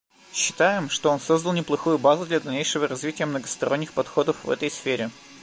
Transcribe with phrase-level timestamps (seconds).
[0.33, 5.11] Считаем, что он создал неплохую базу для дальнейшего развития многосторонних подходов в этой сфере.